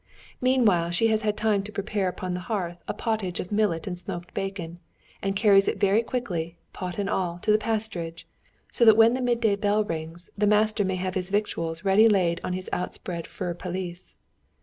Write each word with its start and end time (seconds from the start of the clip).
Meanwhile, 0.41 0.89
she 0.89 1.09
has 1.09 1.21
had 1.21 1.37
time 1.37 1.61
to 1.61 1.71
prepare 1.71 2.07
upon 2.07 2.33
the 2.33 2.39
hearth 2.49 2.81
a 2.87 2.93
pottage 2.95 3.39
of 3.39 3.51
millet 3.51 3.85
and 3.85 3.99
smoked 3.99 4.33
bacon, 4.33 4.79
and 5.21 5.35
carry 5.35 5.59
it 5.59 6.07
quickly, 6.07 6.57
pot 6.73 6.97
and 6.97 7.07
all, 7.07 7.37
to 7.43 7.51
the 7.51 7.59
pasturage, 7.59 8.23
so 8.71 8.83
that 8.83 8.97
when 8.97 9.13
the 9.13 9.21
mid 9.21 9.39
day 9.39 9.55
bell 9.55 9.83
rings, 9.83 10.31
the 10.35 10.47
master 10.47 10.83
may 10.83 10.95
have 10.95 11.13
his 11.13 11.29
victuals 11.29 11.85
ready 11.85 12.09
laid 12.09 12.41
on 12.43 12.53
his 12.53 12.67
outspread 12.73 13.27
fur 13.27 13.53
pelisse. 13.53 14.15